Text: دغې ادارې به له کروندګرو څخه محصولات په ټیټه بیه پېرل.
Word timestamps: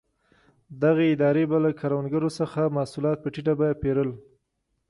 دغې 0.83 1.05
ادارې 1.15 1.43
به 1.49 1.57
له 1.65 1.71
کروندګرو 1.79 2.29
څخه 2.39 2.73
محصولات 2.75 3.17
په 3.21 3.27
ټیټه 3.33 3.53
بیه 3.59 3.79
پېرل. 3.81 4.09